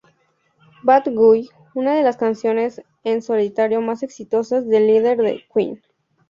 Bad 0.81 1.03
Guy", 1.13 1.51
una 1.75 1.93
de 1.95 2.01
las 2.01 2.17
canciones 2.17 2.81
en 3.03 3.21
solitario 3.21 3.81
más 3.81 4.01
exitosas 4.01 4.67
del 4.67 4.87
líder 4.87 5.17
de 5.21 5.43
Queen. 5.53 5.83